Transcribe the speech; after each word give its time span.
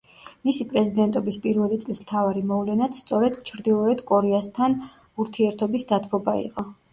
მისი 0.47 0.65
პრეზიდენტობის 0.69 1.35
პირველი 1.43 1.77
წლის 1.83 2.01
მთავარი 2.05 2.41
მოვლენაც 2.51 2.97
სწორედ 3.01 3.37
ჩრდილოეთ 3.51 4.03
კორეასთან 4.13 4.75
ურთიერთობის 5.27 5.87
დათბობა 5.93 6.37
იყო. 6.49 6.67